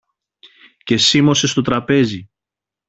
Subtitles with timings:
[0.83, 2.29] και σίμωσε στο τραπέζι.